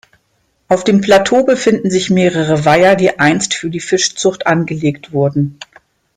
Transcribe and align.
Auf 0.67 0.83
dem 0.83 1.01
Plateau 1.01 1.43
befinden 1.43 1.91
sich 1.91 2.09
mehrere 2.09 2.65
Weiher, 2.65 2.95
die 2.95 3.19
einst 3.19 3.53
für 3.53 3.69
die 3.69 3.79
Fischzucht 3.79 4.47
angelegt 4.47 5.13
wurden. 5.13 5.59